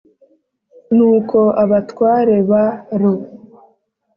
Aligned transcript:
Nuko 0.95 1.39
abatware 1.63 2.35
ba 2.49 2.63
ru 2.99 3.13